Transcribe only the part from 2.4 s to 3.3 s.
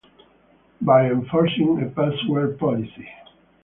policy.